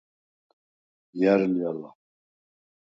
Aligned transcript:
ჲა̈რ 1.19 1.41
ლი 1.53 1.61
ალა? 1.69 1.89